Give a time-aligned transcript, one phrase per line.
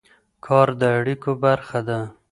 [0.45, 1.99] کار د اړیکو برخه ده.